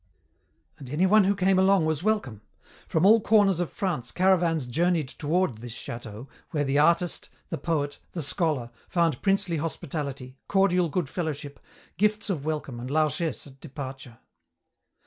"And 0.79 0.89
anyone 0.89 1.25
who 1.25 1.35
came 1.35 1.59
along 1.59 1.85
was 1.85 2.01
welcome. 2.01 2.41
From 2.87 3.05
all 3.05 3.21
corners 3.21 3.59
of 3.59 3.69
France 3.71 4.11
caravans 4.11 4.65
journeyed 4.65 5.07
toward 5.09 5.59
this 5.59 5.77
château 5.77 6.27
where 6.49 6.63
the 6.63 6.79
artist, 6.79 7.29
the 7.49 7.59
poet, 7.59 7.99
the 8.13 8.23
scholar, 8.23 8.71
found 8.89 9.21
princely 9.21 9.57
hospitality, 9.57 10.39
cordial 10.47 10.89
goodfellowship, 10.89 11.59
gifts 11.97 12.31
of 12.31 12.43
welcome 12.43 12.79
and 12.79 12.89
largesse 12.89 13.45
at 13.45 13.59
departure. 13.61 14.17